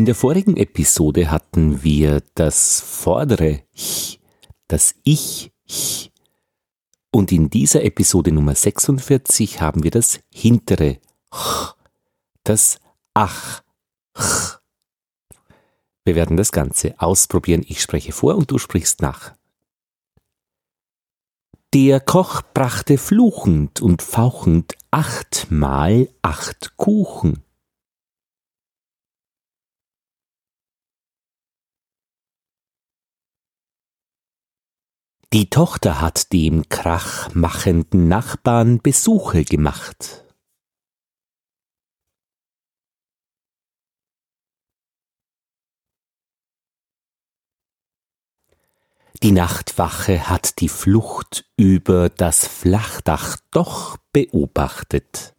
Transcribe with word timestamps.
In 0.00 0.06
der 0.06 0.14
vorigen 0.14 0.56
Episode 0.56 1.30
hatten 1.30 1.82
wir 1.82 2.22
das 2.34 2.80
vordere 2.80 3.64
Ch, 3.76 4.18
das 4.66 4.94
Ich, 5.04 5.52
Ch. 5.68 6.10
Und 7.10 7.30
in 7.32 7.50
dieser 7.50 7.84
Episode 7.84 8.32
Nummer 8.32 8.54
46 8.54 9.60
haben 9.60 9.82
wir 9.82 9.90
das 9.90 10.20
hintere 10.32 11.00
Ch, 11.30 11.74
das 12.44 12.78
Ach, 13.12 13.62
Ch. 14.18 14.58
Wir 16.06 16.14
werden 16.14 16.38
das 16.38 16.50
Ganze 16.50 16.98
ausprobieren. 16.98 17.62
Ich 17.68 17.82
spreche 17.82 18.12
vor 18.12 18.36
und 18.36 18.50
du 18.50 18.56
sprichst 18.56 19.02
nach. 19.02 19.34
Der 21.74 22.00
Koch 22.00 22.40
brachte 22.54 22.96
fluchend 22.96 23.82
und 23.82 24.00
fauchend 24.00 24.78
achtmal 24.90 26.08
acht 26.22 26.78
Kuchen. 26.78 27.44
Die 35.32 35.48
Tochter 35.48 36.00
hat 36.00 36.32
dem 36.32 36.68
krachmachenden 36.68 38.08
Nachbarn 38.08 38.80
Besuche 38.80 39.44
gemacht. 39.44 40.24
Die 49.22 49.30
Nachtwache 49.30 50.28
hat 50.28 50.58
die 50.60 50.68
Flucht 50.68 51.44
über 51.56 52.08
das 52.08 52.48
Flachdach 52.48 53.36
doch 53.52 53.98
beobachtet. 54.12 55.36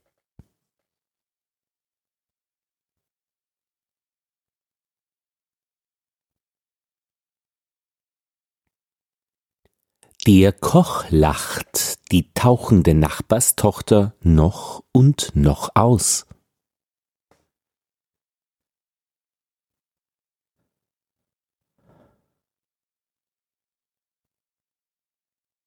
Der 10.27 10.53
Koch 10.53 11.05
lacht 11.09 11.97
die 12.11 12.31
tauchende 12.35 12.93
Nachbarstochter 12.93 14.13
noch 14.21 14.83
und 14.91 15.31
noch 15.35 15.71
aus. 15.73 16.27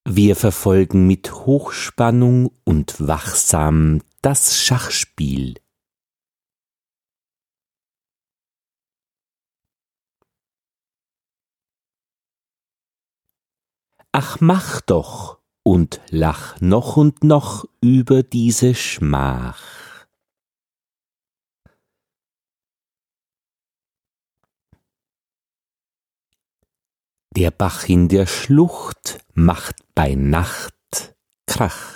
Wir 0.07 0.37
verfolgen 0.37 1.05
mit 1.05 1.33
Hochspannung 1.33 2.49
und 2.63 2.95
wachsam 3.05 4.01
das 4.21 4.57
Schachspiel. 4.57 5.55
Ach 14.17 14.39
mach 14.39 14.79
doch 14.79 15.39
und 15.63 15.99
lach 16.09 16.61
noch 16.61 16.95
und 16.95 17.25
noch 17.25 17.65
über 17.81 18.23
diese 18.23 18.73
Schmach. 18.73 19.61
Der 27.31 27.51
Bach 27.51 27.89
in 27.89 28.07
der 28.07 28.25
Schlucht 28.25 29.19
macht 29.33 29.75
bei 29.95 30.15
Nacht 30.15 31.17
Krach. 31.45 31.94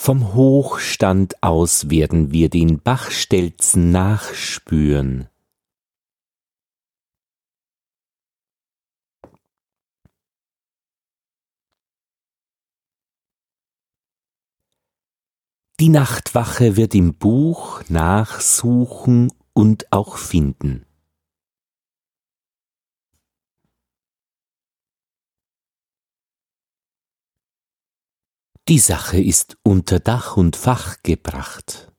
Vom 0.00 0.32
Hochstand 0.32 1.42
aus 1.42 1.90
werden 1.90 2.30
wir 2.30 2.48
den 2.48 2.80
Bachstelzen 2.80 3.90
nachspüren. 3.90 5.28
Die 15.80 15.90
Nachtwache 15.90 16.76
wird 16.76 16.94
im 16.94 17.14
Buch 17.14 17.82
nachsuchen 17.88 19.32
und 19.52 19.92
auch 19.92 20.16
finden. 20.16 20.87
Die 28.68 28.78
Sache 28.78 29.18
ist 29.18 29.56
unter 29.62 29.98
Dach 29.98 30.36
und 30.36 30.54
Fach 30.54 31.02
gebracht. 31.02 31.90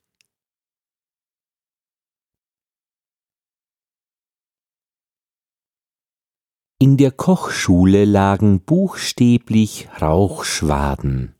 In 6.77 6.95
der 6.97 7.11
Kochschule 7.11 8.05
lagen 8.05 8.63
buchstäblich 8.63 9.89
Rauchschwaden. 9.99 11.35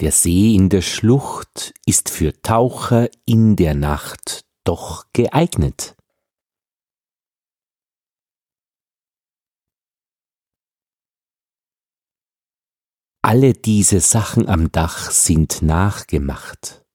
Der 0.00 0.12
See 0.12 0.54
in 0.54 0.70
der 0.70 0.80
Schlucht 0.80 1.74
ist 1.84 2.08
für 2.08 2.40
Taucher 2.40 3.10
in 3.26 3.56
der 3.56 3.74
Nacht 3.74 4.46
doch 4.64 5.04
geeignet. 5.12 5.95
Alle 13.28 13.54
diese 13.54 13.98
Sachen 13.98 14.48
am 14.48 14.70
Dach 14.70 15.10
sind 15.10 15.60
nachgemacht. 15.60 16.86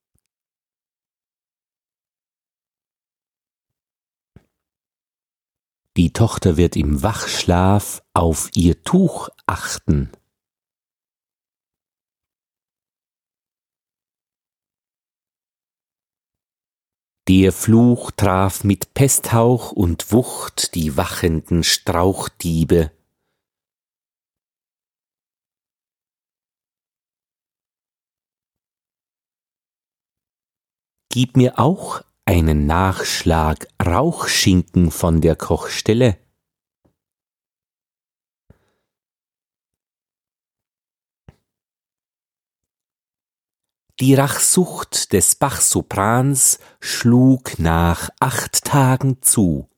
Die 5.97 6.13
Tochter 6.13 6.55
wird 6.55 6.77
im 6.77 7.03
Wachschlaf 7.03 8.01
auf 8.13 8.49
ihr 8.55 8.81
Tuch 8.81 9.27
achten. 9.45 10.09
Der 17.27 17.51
Fluch 17.51 18.11
traf 18.11 18.63
mit 18.63 18.93
Pesthauch 18.93 19.73
und 19.73 20.13
Wucht 20.13 20.75
die 20.75 20.95
wachenden 20.95 21.65
Strauchdiebe. 21.65 22.89
Gib 31.13 31.35
mir 31.35 31.59
auch 31.59 32.01
einen 32.23 32.67
Nachschlag 32.67 33.67
Rauchschinken 33.85 34.91
von 34.91 35.19
der 35.19 35.35
Kochstelle. 35.35 36.17
Die 43.99 44.15
Rachsucht 44.15 45.11
des 45.11 45.35
Bachsoprans 45.35 46.59
schlug 46.79 47.59
nach 47.59 48.09
acht 48.21 48.63
Tagen 48.63 49.21
zu. 49.21 49.70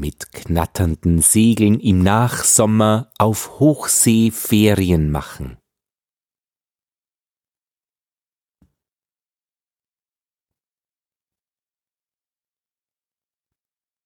Mit 0.00 0.32
knatternden 0.32 1.20
Segeln 1.20 1.78
im 1.78 2.02
Nachsommer 2.02 3.12
auf 3.18 3.60
Hochsee 3.60 4.30
Ferien 4.30 5.10
machen. 5.10 5.58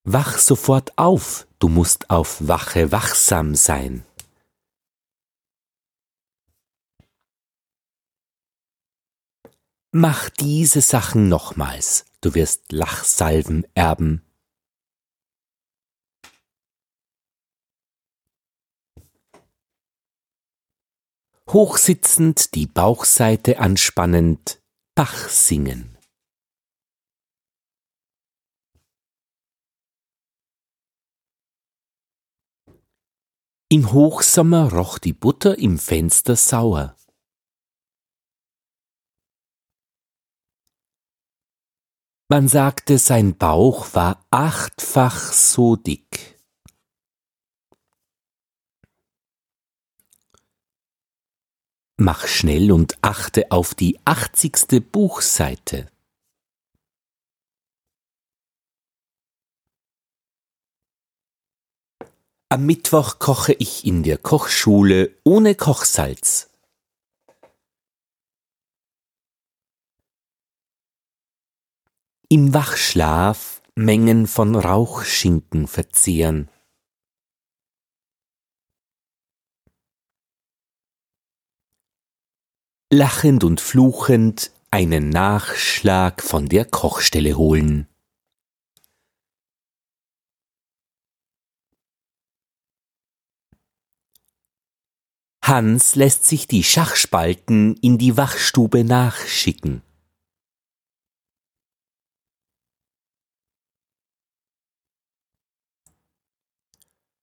Wach 0.09 0.39
sofort 0.39 0.97
auf, 0.97 1.49
du 1.59 1.69
musst 1.69 2.11
auf 2.11 2.47
Wache 2.47 2.93
wachsam 2.93 3.55
sein. 3.55 4.05
Mach 9.93 10.29
diese 10.29 10.81
Sachen 10.81 11.29
nochmals, 11.29 12.05
du 12.21 12.35
wirst 12.35 12.71
Lachsalven 12.71 13.67
erben. 13.75 14.26
hochsitzend 21.49 22.55
die 22.55 22.67
Bauchseite 22.67 23.59
anspannend, 23.59 24.61
Bach 24.95 25.29
singen. 25.29 25.97
Im 33.69 33.93
Hochsommer 33.93 34.73
roch 34.73 34.99
die 34.99 35.13
Butter 35.13 35.59
im 35.59 35.79
Fenster 35.79 36.37
sauer. 36.37 36.97
Man 42.29 42.49
sagte, 42.49 42.99
sein 42.99 43.37
Bauch 43.37 43.95
war 43.95 44.25
achtfach 44.31 45.33
so 45.33 45.77
dick. 45.77 46.36
Mach 51.99 52.27
schnell 52.27 52.73
und 52.73 52.99
achte 53.01 53.51
auf 53.51 53.75
die 53.75 53.99
achtzigste 54.05 54.83
Buchseite. 54.83 55.91
Am 62.51 62.67
Mittwoch 62.67 63.19
koche 63.19 63.55
ich 63.55 63.87
in 63.87 64.03
der 64.03 64.19
Kochschule 64.19 65.17
ohne 65.25 65.55
Kochsalz. 65.55 66.51
Im 72.29 72.53
Wachschlaf 72.53 73.63
Mengen 73.75 74.27
von 74.27 74.55
Rauchschinken 74.55 75.67
verzehren. 75.67 76.51
Lachend 82.93 83.43
und 83.43 83.61
fluchend 83.61 84.53
einen 84.71 85.09
Nachschlag 85.11 86.23
von 86.23 86.49
der 86.49 86.65
Kochstelle 86.65 87.37
holen. 87.37 87.89
Hans 95.43 95.97
lässt 95.97 96.23
sich 96.27 96.47
die 96.47 96.63
Schachspalten 96.63 97.77
in 97.79 97.99
die 97.99 98.17
Wachstube 98.17 98.85
nachschicken. 98.85 99.83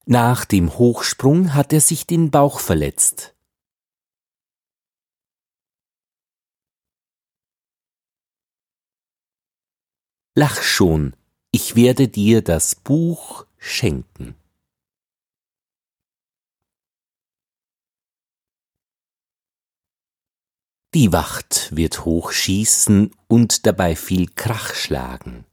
Nach 0.05 0.43
dem 0.43 0.77
Hochsprung 0.77 1.53
hat 1.53 1.71
er 1.71 1.79
sich 1.79 2.05
den 2.05 2.31
Bauch 2.31 2.59
verletzt. 2.59 3.32
Lach 10.35 10.63
schon, 10.63 11.15
ich 11.51 11.75
werde 11.75 12.07
dir 12.07 12.41
das 12.41 12.73
Buch 12.73 13.45
schenken. 13.59 14.33
Die 20.95 21.13
Wacht 21.13 21.75
wird 21.75 22.05
hochschießen 22.05 23.11
und 23.27 23.67
dabei 23.67 23.95
viel 23.95 24.27
Krach 24.31 24.73
schlagen. 24.73 25.45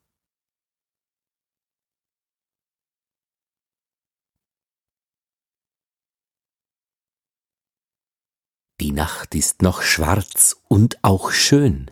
Die 8.81 8.93
Nacht 8.93 9.35
ist 9.35 9.61
noch 9.61 9.83
schwarz 9.83 10.57
und 10.69 11.05
auch 11.05 11.33
schön. 11.33 11.91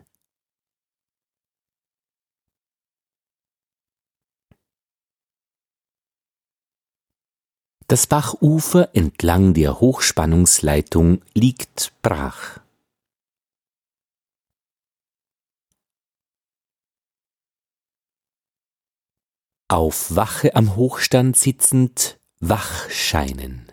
Das 7.89 8.07
Bachufer 8.07 8.95
entlang 8.95 9.55
der 9.55 9.81
Hochspannungsleitung 9.81 11.23
liegt 11.35 11.93
brach. 12.03 12.61
auf 19.69 20.17
Wache 20.17 20.57
am 20.57 20.77
Hochstand 20.77 21.37
sitzend 21.37 22.19
wach 22.41 22.89
scheinen. 22.89 23.71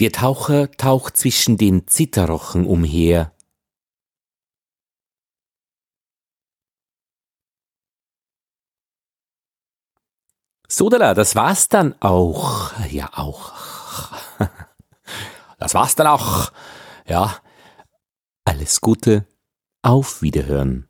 Der 0.00 0.10
Taucher 0.10 0.70
taucht 0.72 1.16
zwischen 1.16 1.56
den 1.56 1.86
Zitterrochen 1.86 2.66
umher. 2.66 3.33
Sodala, 10.68 11.14
das 11.14 11.36
war's 11.36 11.68
dann 11.68 11.94
auch. 12.00 12.72
Ja, 12.90 13.10
auch. 13.14 13.52
Das 15.58 15.72
war's 15.74 15.94
dann 15.94 16.08
auch. 16.08 16.52
Ja. 17.06 17.36
Alles 18.44 18.80
Gute 18.82 19.26
auf 19.82 20.20
Wiederhören. 20.20 20.88